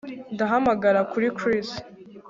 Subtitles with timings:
[0.33, 1.67] Ndahamagara kuri Chris